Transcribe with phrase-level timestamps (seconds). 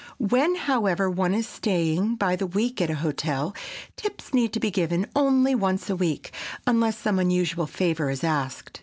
[0.17, 3.53] When, however, one is staying by the week at a hotel,
[3.97, 8.79] "tips" need be given only once a week,—unless some unusual favor is asked.